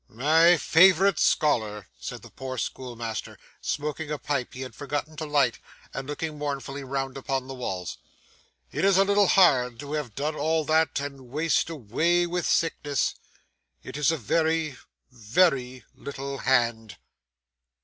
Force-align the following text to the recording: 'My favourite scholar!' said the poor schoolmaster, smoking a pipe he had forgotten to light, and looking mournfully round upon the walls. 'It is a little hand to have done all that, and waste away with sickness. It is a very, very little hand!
'My 0.09 0.57
favourite 0.57 1.19
scholar!' 1.19 1.85
said 1.99 2.23
the 2.23 2.31
poor 2.31 2.57
schoolmaster, 2.57 3.37
smoking 3.61 4.09
a 4.09 4.17
pipe 4.17 4.55
he 4.55 4.61
had 4.61 4.73
forgotten 4.73 5.15
to 5.17 5.27
light, 5.27 5.59
and 5.93 6.07
looking 6.07 6.39
mournfully 6.39 6.83
round 6.83 7.17
upon 7.19 7.45
the 7.47 7.53
walls. 7.53 7.99
'It 8.71 8.83
is 8.83 8.97
a 8.97 9.03
little 9.03 9.27
hand 9.27 9.79
to 9.81 9.93
have 9.93 10.15
done 10.15 10.33
all 10.35 10.65
that, 10.65 10.99
and 10.99 11.29
waste 11.29 11.69
away 11.69 12.25
with 12.25 12.47
sickness. 12.47 13.13
It 13.83 13.95
is 13.95 14.09
a 14.09 14.17
very, 14.17 14.75
very 15.11 15.85
little 15.93 16.39
hand! 16.39 16.97